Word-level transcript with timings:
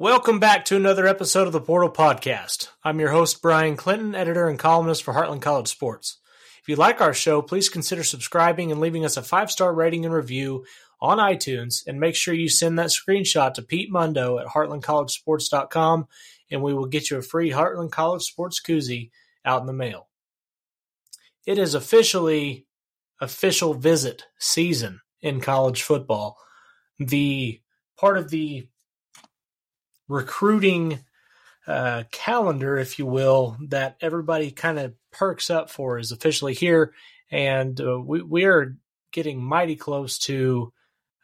Welcome 0.00 0.38
back 0.38 0.64
to 0.66 0.76
another 0.76 1.08
episode 1.08 1.48
of 1.48 1.52
the 1.52 1.60
Portal 1.60 1.90
Podcast. 1.90 2.68
I'm 2.84 3.00
your 3.00 3.10
host, 3.10 3.42
Bryan 3.42 3.74
Clinton, 3.74 4.14
editor 4.14 4.48
and 4.48 4.56
columnist 4.56 5.02
for 5.02 5.12
Heartland 5.12 5.42
College 5.42 5.66
Sports. 5.66 6.18
If 6.62 6.68
you 6.68 6.76
like 6.76 7.00
our 7.00 7.12
show, 7.12 7.42
please 7.42 7.68
consider 7.68 8.04
subscribing 8.04 8.70
and 8.70 8.80
leaving 8.80 9.04
us 9.04 9.16
a 9.16 9.24
five 9.24 9.50
star 9.50 9.74
rating 9.74 10.04
and 10.04 10.14
review 10.14 10.64
on 11.00 11.18
iTunes. 11.18 11.84
And 11.84 11.98
make 11.98 12.14
sure 12.14 12.32
you 12.32 12.48
send 12.48 12.78
that 12.78 12.90
screenshot 12.90 13.54
to 13.54 13.62
Pete 13.62 13.90
Mundo 13.90 14.38
at 14.38 14.46
heartlandcollegesports.com, 14.46 16.06
and 16.52 16.62
we 16.62 16.74
will 16.74 16.86
get 16.86 17.10
you 17.10 17.16
a 17.16 17.22
free 17.22 17.50
Heartland 17.50 17.90
College 17.90 18.22
Sports 18.22 18.62
koozie 18.64 19.10
out 19.44 19.62
in 19.62 19.66
the 19.66 19.72
mail. 19.72 20.06
It 21.44 21.58
is 21.58 21.74
officially 21.74 22.68
official 23.20 23.74
visit 23.74 24.26
season 24.38 25.00
in 25.20 25.40
college 25.40 25.82
football. 25.82 26.38
The 27.00 27.60
part 27.96 28.16
of 28.16 28.30
the 28.30 28.68
recruiting 30.08 31.00
uh, 31.66 32.04
calendar, 32.10 32.78
if 32.78 32.98
you 32.98 33.06
will, 33.06 33.56
that 33.68 33.96
everybody 34.00 34.50
kind 34.50 34.78
of 34.78 34.94
perks 35.12 35.50
up 35.50 35.70
for 35.70 35.98
is 35.98 36.12
officially 36.12 36.54
here, 36.54 36.94
and 37.30 37.78
uh, 37.80 38.00
we 38.00 38.22
we 38.22 38.44
are 38.44 38.76
getting 39.12 39.42
mighty 39.42 39.76
close 39.76 40.18
to 40.18 40.72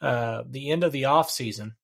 uh, 0.00 0.42
the 0.48 0.70
end 0.70 0.82
of 0.82 0.90
the 0.90 1.04
off 1.04 1.30
season, 1.30 1.76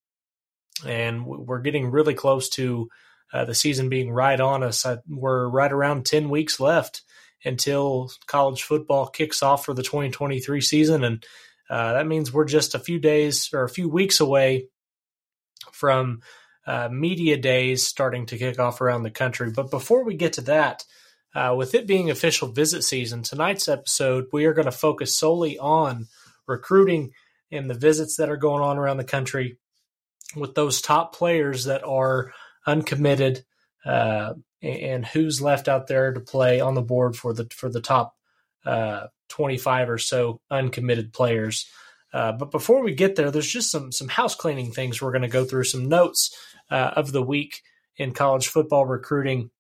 and 0.85 1.25
we're 1.25 1.61
getting 1.61 1.91
really 1.91 2.15
close 2.15 2.49
to 2.49 2.89
uh, 3.33 3.45
the 3.45 3.55
season 3.55 3.89
being 3.89 4.11
right 4.11 4.41
on 4.41 4.65
us. 4.65 4.85
I, 4.85 4.99
we're 5.09 5.49
right 5.49 5.73
around 5.73 6.05
ten 6.05 6.29
weeks 6.29 6.59
left 6.59 7.03
until 7.45 8.11
college 8.27 8.65
football 8.65 9.07
kicks 9.07 9.45
off 9.45 9.65
for 9.65 9.73
the 9.73 9.85
2023 9.85 10.61
season, 10.61 11.05
and 11.05 11.25
uh, 11.71 11.93
that 11.93 12.09
means 12.09 12.33
we're 12.33 12.45
just 12.45 12.75
a 12.75 12.81
few 12.81 12.99
days 12.99 13.51
or 13.53 13.63
a 13.63 13.69
few 13.69 13.89
weeks 13.89 14.19
away 14.19 14.67
from 15.71 16.23
uh, 16.69 16.91
media 16.91 17.39
days 17.39 17.87
starting 17.87 18.27
to 18.27 18.37
kick 18.37 18.59
off 18.59 18.83
around 18.83 19.03
the 19.03 19.11
country. 19.11 19.51
But 19.51 19.71
before 19.71 20.05
we 20.05 20.17
get 20.17 20.35
to 20.35 20.43
that, 20.43 20.85
uh, 21.35 21.55
with 21.57 21.75
it 21.75 21.87
being 21.87 22.11
official 22.11 22.53
visit 22.53 22.85
season, 22.85 23.23
tonight's 23.23 23.69
episode, 23.69 24.27
we 24.35 24.45
are 24.45 24.53
going 24.53 24.67
to 24.67 24.71
focus 24.71 25.17
solely 25.17 25.59
on 25.59 26.09
recruiting 26.47 27.13
and 27.51 27.71
the 27.71 27.75
visits 27.75 28.17
that 28.17 28.29
are 28.29 28.37
going 28.37 28.63
on 28.63 28.77
around 28.77 28.99
the 28.99 29.05
country 29.05 29.57
with 30.37 30.55
those 30.55 30.83
top 30.83 31.15
players 31.15 31.65
that 31.65 31.83
are 31.85 32.35
uncommitted 32.67 33.47
uh, 33.87 34.35
and 34.61 35.07
who's 35.07 35.41
left 35.41 35.69
out 35.69 35.87
there 35.87 36.13
to 36.13 36.21
play 36.21 36.61
on 36.61 36.75
the 36.75 36.83
board 36.83 37.17
for 37.17 37.33
the 37.33 37.47
for 37.51 37.71
the 37.71 37.81
top 37.81 38.15
uh, 38.67 39.07
25 39.31 39.89
or 39.89 39.97
so 39.97 40.43
uncommitted 40.51 41.15
players. 41.15 41.67
Uh, 42.13 42.33
but 42.33 42.51
before 42.51 42.83
we 42.83 42.95
get 42.95 43.17
there, 43.17 43.31
there's 43.31 43.51
just 43.51 43.71
some 43.71 43.91
some 43.91 44.09
house 44.09 44.35
cleaning 44.35 44.71
things 44.71 45.01
we're 45.01 45.13
going 45.13 45.23
to 45.23 45.29
go 45.29 45.45
through, 45.45 45.65
some 45.65 45.89
notes 45.89 46.35
uh, 46.71 46.93
of 46.97 47.13
the 47.13 47.23
week 47.23 47.63
in 47.97 48.13
college 48.13 48.49
football 48.49 48.87
recruiting. 48.87 49.51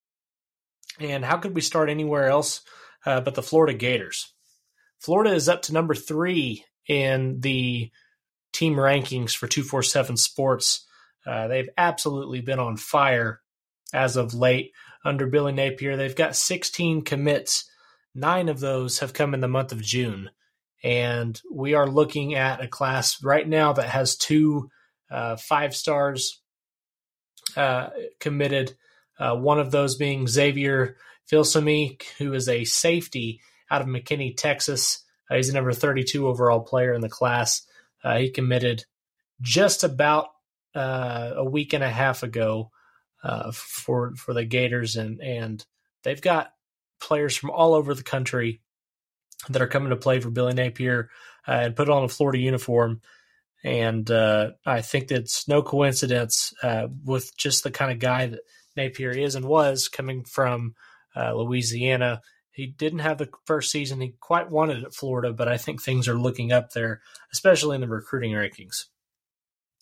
And 1.01 1.25
how 1.25 1.37
could 1.39 1.55
we 1.55 1.61
start 1.61 1.91
anywhere 1.91 2.29
else 2.29 2.63
uh, 3.07 3.21
but 3.21 3.35
the 3.35 3.43
Florida 3.43 3.77
Gators? 3.77 4.33
Florida 4.99 5.33
is 5.33 5.49
up 5.49 5.63
to 5.63 5.73
number 5.73 5.95
three 5.95 6.65
in 6.89 7.41
the 7.41 7.91
team 8.53 8.75
rankings 8.75 9.37
for 9.37 9.47
247 9.47 10.17
Sports. 10.17 10.87
Uh, 11.27 11.49
they've 11.49 11.69
absolutely 11.77 12.41
been 12.41 12.59
on 12.59 12.77
fire 12.77 13.41
as 13.93 14.17
of 14.17 14.35
late 14.35 14.73
under 15.05 15.27
Billy 15.27 15.53
Napier. 15.53 15.97
They've 15.97 16.17
got 16.17 16.37
16 16.37 17.03
commits. 17.03 17.71
Nine 18.15 18.49
of 18.49 18.61
those 18.61 18.99
have 19.01 19.13
come 19.13 19.35
in 19.35 19.41
the 19.41 19.49
month 19.49 19.73
of 19.73 19.83
June. 19.83 20.31
And 20.83 21.41
we 21.53 21.75
are 21.75 21.87
looking 21.87 22.35
at 22.35 22.63
a 22.63 22.69
class 22.69 23.23
right 23.23 23.47
now 23.47 23.73
that 23.75 23.89
has 23.89 24.17
two 24.17 24.71
uh, 25.11 25.37
five 25.37 25.75
stars 25.75 26.41
uh, 27.57 27.91
committed. 28.21 28.77
Uh, 29.19 29.35
one 29.35 29.59
of 29.59 29.71
those 29.71 29.97
being 29.97 30.27
Xavier 30.27 30.97
Filsaime, 31.31 32.01
who 32.19 32.33
is 32.35 32.49
a 32.49 32.65
safety 32.65 33.41
out 33.71 33.83
of 33.83 33.89
McKinney, 33.89 34.37
Texas. 34.37 35.05
Uh, 35.31 35.37
he's 35.37 35.49
the 35.49 35.55
number 35.55 35.73
32 35.73 36.27
overall 36.27 36.61
player 36.61 36.93
in 36.93 37.01
the 37.01 37.09
class. 37.09 37.67
Uh, 38.03 38.19
he 38.19 38.31
committed 38.31 38.85
just 39.41 39.85
about 39.85 40.29
uh, 40.75 41.33
a 41.37 41.45
week 41.45 41.73
and 41.73 41.85
a 41.85 41.89
half 41.89 42.23
ago 42.23 42.71
for 43.53 44.15
for 44.15 44.33
the 44.33 44.45
Gators, 44.45 44.97
and 44.97 45.21
and 45.21 45.65
they've 46.05 46.23
got 46.23 46.53
players 47.01 47.37
from 47.37 47.51
all 47.51 47.75
over 47.75 47.95
the 47.95 48.03
country 48.03 48.61
that 49.49 49.63
are 49.63 49.67
coming 49.67 49.91
to 49.91 49.97
play 49.97 50.21
for 50.21 50.31
Billy 50.31 50.55
Napier 50.55 51.11
and 51.47 51.77
put 51.77 51.89
on 51.89 52.05
a 52.05 52.09
Florida 52.09 52.39
uniform. 52.39 53.01
And 53.65 54.11
uh, 54.11 54.51
I 54.65 54.83
think 54.83 55.11
it's 55.11 55.49
no 55.49 55.63
coincidence 55.63 56.55
uh, 56.63 56.89
with 57.05 57.37
just 57.37 57.65
the 57.65 57.71
kind 57.71 57.91
of 57.91 57.99
guy 57.99 58.27
that 58.27 58.41
Napier 58.77 59.11
is 59.11 59.35
and 59.35 59.45
was 59.47 59.89
coming 59.89 60.25
from 60.25 60.75
uh, 61.17 61.35
Louisiana. 61.35 62.23
He 62.53 62.67
didn't 62.67 63.01
have 63.01 63.19
the 63.19 63.31
first 63.47 63.71
season 63.71 64.01
he 64.01 64.15
quite 64.21 64.51
wanted 64.51 64.85
at 64.85 64.95
Florida, 64.95 65.33
but 65.33 65.49
I 65.49 65.59
think 65.59 65.83
things 65.83 66.09
are 66.09 66.19
looking 66.19 66.53
up 66.53 66.73
there, 66.73 67.03
especially 67.33 67.75
in 67.75 67.81
the 67.81 67.89
recruiting 67.89 68.33
rankings. 68.33 68.85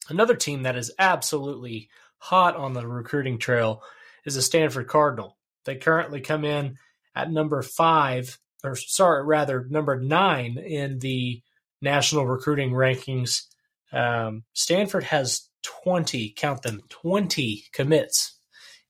Another 0.08 0.36
team 0.36 0.62
that 0.62 0.76
is 0.76 0.92
absolutely 0.98 1.88
hot 2.18 2.56
on 2.56 2.72
the 2.72 2.86
recruiting 2.86 3.38
trail 3.38 3.82
is 4.24 4.34
the 4.34 4.42
Stanford 4.42 4.88
Cardinal. 4.88 5.36
They 5.64 5.76
currently 5.76 6.20
come 6.20 6.44
in 6.44 6.76
at 7.14 7.30
number 7.30 7.62
five, 7.62 8.38
or 8.62 8.76
sorry, 8.76 9.24
rather 9.24 9.66
number 9.68 10.00
nine 10.00 10.58
in 10.58 10.98
the 10.98 11.42
national 11.80 12.26
recruiting 12.26 12.70
rankings 12.70 13.42
um, 13.92 14.44
Stanford 14.52 15.04
has 15.04 15.48
20, 15.62 16.34
count 16.36 16.62
them, 16.62 16.82
20 16.88 17.64
commits 17.72 18.38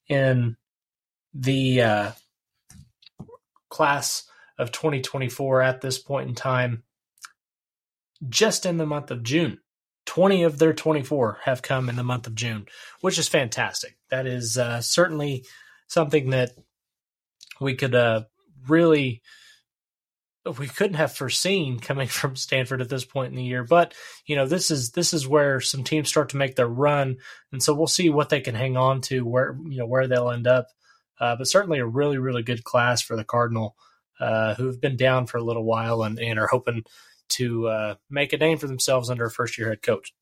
in 0.08 0.56
the 1.34 1.82
uh, 1.82 2.10
class 3.68 4.24
of 4.58 4.72
2024 4.72 5.62
at 5.62 5.80
this 5.80 5.98
point 5.98 6.28
in 6.28 6.34
time, 6.34 6.82
just 8.28 8.64
in 8.66 8.78
the 8.78 8.86
month 8.86 9.10
of 9.10 9.22
June. 9.22 9.58
20 10.06 10.44
of 10.44 10.58
their 10.58 10.72
24 10.72 11.40
have 11.42 11.62
come 11.62 11.88
in 11.88 11.96
the 11.96 12.04
month 12.04 12.26
of 12.26 12.34
June, 12.34 12.66
which 13.00 13.18
is 13.18 13.28
fantastic. 13.28 13.96
That 14.08 14.26
is 14.26 14.56
uh, 14.56 14.80
certainly 14.80 15.44
something 15.88 16.30
that 16.30 16.52
we 17.60 17.74
could 17.74 17.94
uh, 17.94 18.22
really 18.68 19.22
we 20.58 20.68
couldn't 20.68 20.96
have 20.96 21.12
foreseen 21.12 21.78
coming 21.78 22.08
from 22.08 22.36
Stanford 22.36 22.80
at 22.80 22.88
this 22.88 23.04
point 23.04 23.30
in 23.30 23.36
the 23.36 23.44
year. 23.44 23.64
But 23.64 23.94
you 24.26 24.36
know, 24.36 24.46
this 24.46 24.70
is 24.70 24.92
this 24.92 25.12
is 25.12 25.26
where 25.26 25.60
some 25.60 25.84
teams 25.84 26.08
start 26.08 26.30
to 26.30 26.36
make 26.36 26.56
their 26.56 26.68
run, 26.68 27.18
and 27.52 27.62
so 27.62 27.74
we'll 27.74 27.86
see 27.86 28.10
what 28.10 28.28
they 28.28 28.40
can 28.40 28.54
hang 28.54 28.76
on 28.76 29.00
to, 29.02 29.24
where 29.24 29.56
you 29.64 29.78
know 29.78 29.86
where 29.86 30.06
they'll 30.06 30.30
end 30.30 30.46
up. 30.46 30.68
Uh, 31.18 31.36
but 31.36 31.48
certainly 31.48 31.78
a 31.78 31.86
really 31.86 32.18
really 32.18 32.42
good 32.42 32.64
class 32.64 33.02
for 33.02 33.16
the 33.16 33.24
Cardinal, 33.24 33.76
uh, 34.20 34.54
who've 34.54 34.80
been 34.80 34.96
down 34.96 35.26
for 35.26 35.38
a 35.38 35.44
little 35.44 35.64
while 35.64 36.02
and, 36.02 36.18
and 36.18 36.38
are 36.38 36.48
hoping 36.48 36.84
to 37.28 37.68
uh, 37.68 37.94
make 38.08 38.32
a 38.32 38.38
name 38.38 38.58
for 38.58 38.66
themselves 38.66 39.10
under 39.10 39.24
a 39.24 39.30
first 39.30 39.58
year 39.58 39.68
head 39.68 39.82
coach. 39.82 40.14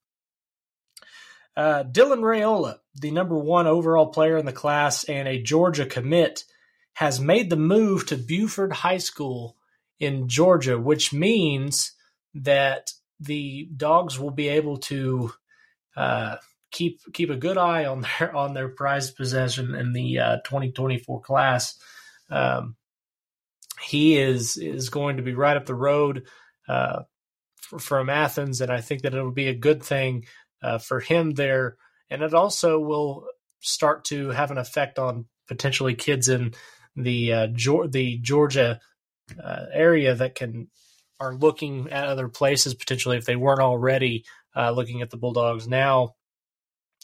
Uh, 1.57 1.85
Dylan 1.85 2.21
Raiola, 2.21 2.79
the 2.97 3.13
number 3.13 3.37
one 3.37 3.67
overall 3.67 4.07
player 4.07 4.37
in 4.37 4.47
the 4.47 4.53
class 4.53 5.05
and 5.05 5.29
a 5.29 5.41
Georgia 5.41 5.87
commit, 5.87 6.45
has 6.95 7.21
made 7.21 7.51
the 7.51 7.57
move 7.57 8.07
to 8.07 8.17
Buford 8.17 8.73
High 8.73 8.99
School 8.99 9.57
in 10.01 10.29
Georgia, 10.29 10.79
which 10.79 11.13
means 11.13 11.93
that 12.35 12.91
the 13.21 13.69
dogs 13.77 14.19
will 14.19 14.31
be 14.31 14.49
able 14.49 14.79
to 14.79 15.33
uh, 15.97 16.37
keep 16.71 17.01
keep 17.13 17.31
a 17.31 17.37
good 17.37 17.57
eye 17.57 17.85
on 17.87 18.03
their 18.19 18.35
on 18.35 18.55
their 18.55 18.69
prized 18.69 19.17
possession 19.17 19.75
in 19.75 19.93
the 19.93 20.19
uh, 20.19 20.37
2024 20.45 21.21
class. 21.23 21.79
Um, 22.31 22.77
he 23.83 24.17
is 24.17 24.57
is 24.57 24.91
going 24.91 25.17
to 25.17 25.23
be 25.23 25.35
right 25.35 25.57
up 25.57 25.67
the 25.67 25.75
road 25.75 26.27
uh, 26.69 27.03
from 27.61 28.11
Athens, 28.11 28.61
and 28.61 28.71
I 28.71 28.81
think 28.81 29.03
that 29.03 29.15
it'll 29.15 29.31
be 29.31 29.49
a 29.49 29.55
good 29.55 29.83
thing 29.83 30.27
uh, 30.63 30.79
for 30.79 31.01
him 31.01 31.33
there, 31.33 31.77
and 32.11 32.23
it 32.23 32.35
also 32.35 32.79
will 32.79 33.27
start 33.61 34.05
to 34.07 34.31
have 34.31 34.51
an 34.51 34.59
effect 34.59 34.99
on 34.99 35.27
potentially 35.47 35.95
kids 35.95 36.29
in 36.29 36.55
the 36.97 37.33
uh, 37.33 37.47
the 37.89 38.19
Georgia 38.23 38.81
uh, 39.43 39.67
area 39.73 40.15
that 40.15 40.35
can 40.35 40.69
are 41.21 41.35
looking 41.35 41.91
at 41.91 42.07
other 42.07 42.29
places 42.29 42.75
potentially 42.75 43.17
if 43.17 43.25
they 43.25 43.37
weren't 43.37 43.61
already 43.61 44.25
uh, 44.57 44.71
looking 44.71 45.01
at 45.03 45.11
the 45.11 45.17
Bulldogs 45.17 45.69
now 45.69 46.15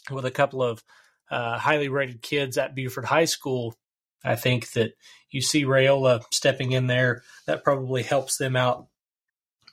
with 0.09 0.25
a 0.25 0.31
couple 0.31 0.61
of 0.61 0.83
uh, 1.29 1.57
highly 1.57 1.87
rated 1.87 2.21
kids 2.21 2.57
at 2.57 2.75
Buford 2.75 3.05
High 3.05 3.25
School. 3.25 3.75
I 4.23 4.35
think 4.35 4.71
that 4.71 4.91
you 5.31 5.41
see 5.41 5.63
Raiola 5.63 6.23
stepping 6.31 6.73
in 6.73 6.87
there. 6.87 7.23
That 7.47 7.63
probably 7.63 8.03
helps 8.03 8.37
them 8.37 8.55
out 8.55 8.87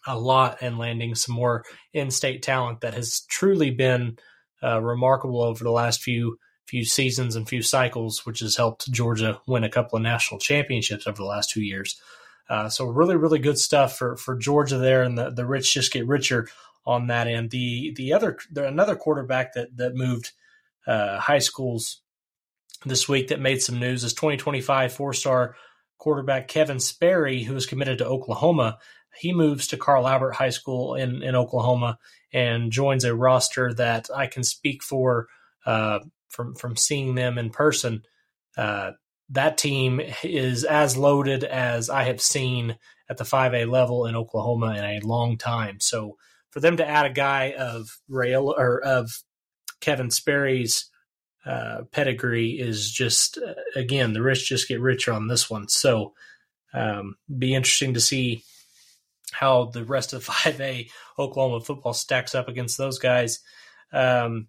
a 0.06 0.18
lot 0.18 0.58
and 0.60 0.78
landing 0.78 1.14
some 1.14 1.34
more 1.34 1.64
in-state 1.92 2.42
talent 2.42 2.80
that 2.80 2.94
has 2.94 3.20
truly 3.28 3.70
been 3.70 4.18
uh, 4.62 4.80
remarkable 4.80 5.42
over 5.42 5.62
the 5.62 5.70
last 5.70 6.02
few 6.02 6.38
few 6.66 6.84
seasons 6.84 7.34
and 7.34 7.48
few 7.48 7.62
cycles, 7.62 8.26
which 8.26 8.40
has 8.40 8.56
helped 8.56 8.92
Georgia 8.92 9.40
win 9.46 9.64
a 9.64 9.70
couple 9.70 9.96
of 9.96 10.02
national 10.02 10.38
championships 10.38 11.06
over 11.06 11.16
the 11.16 11.24
last 11.24 11.48
two 11.50 11.62
years. 11.62 11.98
Uh, 12.48 12.68
so 12.68 12.86
really, 12.86 13.16
really 13.16 13.38
good 13.38 13.58
stuff 13.58 13.96
for 13.96 14.16
for 14.16 14.36
Georgia 14.36 14.78
there, 14.78 15.02
and 15.02 15.18
the, 15.18 15.30
the 15.30 15.46
rich 15.46 15.72
just 15.72 15.92
get 15.92 16.06
richer 16.06 16.48
on 16.86 17.08
that 17.08 17.26
end. 17.26 17.50
The 17.50 17.92
the 17.96 18.12
other 18.12 18.38
the, 18.50 18.66
another 18.66 18.96
quarterback 18.96 19.54
that 19.54 19.76
that 19.76 19.94
moved 19.94 20.32
uh, 20.86 21.18
high 21.18 21.40
schools 21.40 22.00
this 22.84 23.08
week 23.08 23.28
that 23.28 23.40
made 23.40 23.60
some 23.60 23.78
news 23.78 24.04
is 24.04 24.14
2025 24.14 24.92
four-star 24.92 25.56
quarterback 25.98 26.48
Kevin 26.48 26.80
Sperry, 26.80 27.42
who 27.42 27.56
is 27.56 27.66
committed 27.66 27.98
to 27.98 28.06
Oklahoma. 28.06 28.78
He 29.18 29.32
moves 29.32 29.66
to 29.68 29.76
Carl 29.76 30.06
Albert 30.06 30.32
High 30.32 30.50
School 30.50 30.94
in, 30.94 31.22
in 31.22 31.34
Oklahoma 31.34 31.98
and 32.32 32.70
joins 32.70 33.04
a 33.04 33.14
roster 33.14 33.74
that 33.74 34.08
I 34.14 34.28
can 34.28 34.44
speak 34.44 34.82
for 34.82 35.26
uh, 35.66 36.00
from 36.28 36.54
from 36.54 36.76
seeing 36.76 37.14
them 37.14 37.36
in 37.36 37.50
person. 37.50 38.02
Uh, 38.56 38.92
that 39.30 39.58
team 39.58 40.00
is 40.22 40.64
as 40.64 40.96
loaded 40.96 41.44
as 41.44 41.90
I 41.90 42.04
have 42.04 42.20
seen 42.20 42.78
at 43.10 43.16
the 43.16 43.24
5A 43.24 43.70
level 43.70 44.06
in 44.06 44.16
Oklahoma 44.16 44.74
in 44.74 44.84
a 44.84 45.00
long 45.00 45.36
time. 45.36 45.80
So 45.80 46.16
for 46.50 46.60
them 46.60 46.76
to 46.78 46.86
add 46.86 47.06
a 47.06 47.10
guy 47.10 47.52
of 47.58 47.88
Rail 48.08 48.54
or 48.56 48.82
of 48.82 49.10
Kevin 49.80 50.10
Sperry's 50.10 50.90
uh, 51.46 51.82
pedigree 51.92 52.50
is 52.50 52.90
just 52.90 53.38
uh, 53.38 53.54
again 53.74 54.12
the 54.12 54.20
rich 54.20 54.48
just 54.48 54.68
get 54.68 54.80
richer 54.80 55.12
on 55.12 55.28
this 55.28 55.48
one. 55.48 55.68
So 55.68 56.12
um, 56.74 57.16
be 57.38 57.54
interesting 57.54 57.94
to 57.94 58.00
see 58.00 58.42
how 59.32 59.66
the 59.66 59.84
rest 59.84 60.12
of 60.12 60.24
5A 60.26 60.90
Oklahoma 61.18 61.60
football 61.60 61.94
stacks 61.94 62.34
up 62.34 62.48
against 62.48 62.76
those 62.76 62.98
guys. 62.98 63.40
Um, 63.92 64.48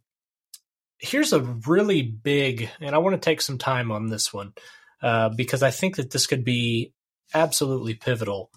here's 0.99 1.33
a 1.33 1.41
really 1.41 2.03
big, 2.03 2.69
and 2.79 2.93
I 2.93 2.99
want 2.99 3.15
to 3.15 3.25
take 3.25 3.41
some 3.41 3.57
time 3.57 3.91
on 3.91 4.07
this 4.07 4.33
one 4.33 4.53
uh, 5.01 5.29
because 5.29 5.63
I 5.63 5.71
think 5.71 5.95
that 5.95 6.11
this 6.11 6.27
could 6.27 6.43
be 6.43 6.93
absolutely 7.33 7.95
pivotal 7.95 8.51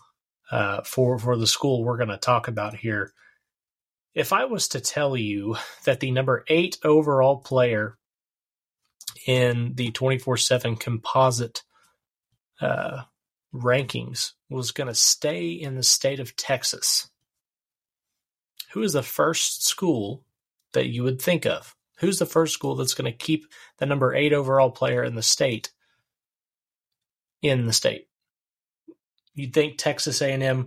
uh, 0.50 0.82
for 0.82 1.18
for 1.18 1.36
the 1.36 1.46
school 1.46 1.82
we're 1.82 1.96
going 1.96 2.08
to 2.08 2.18
talk 2.18 2.48
about 2.48 2.74
here. 2.74 3.12
If 4.14 4.32
I 4.32 4.44
was 4.44 4.68
to 4.68 4.80
tell 4.80 5.16
you 5.16 5.56
that 5.84 6.00
the 6.00 6.10
number 6.10 6.44
eight 6.48 6.76
overall 6.84 7.38
player 7.38 7.96
in 9.26 9.74
the 9.74 9.90
24 9.92 10.36
7 10.36 10.76
composite 10.76 11.62
uh, 12.60 13.02
rankings 13.54 14.32
was 14.50 14.72
going 14.72 14.88
to 14.88 14.94
stay 14.94 15.50
in 15.50 15.76
the 15.76 15.82
state 15.82 16.20
of 16.20 16.36
Texas, 16.36 17.10
who 18.72 18.82
is 18.82 18.94
the 18.94 19.02
first 19.02 19.64
school 19.64 20.24
that 20.72 20.88
you 20.88 21.02
would 21.02 21.22
think 21.22 21.46
of? 21.46 21.74
Who's 22.02 22.18
the 22.18 22.26
first 22.26 22.52
school 22.52 22.74
that's 22.74 22.94
going 22.94 23.10
to 23.10 23.16
keep 23.16 23.46
the 23.78 23.86
number 23.86 24.12
eight 24.12 24.32
overall 24.32 24.72
player 24.72 25.04
in 25.04 25.14
the 25.14 25.22
state 25.22 25.70
in 27.40 27.66
the 27.66 27.72
state? 27.72 28.08
You'd 29.34 29.54
think 29.54 29.78
Texas 29.78 30.20
A&M 30.20 30.66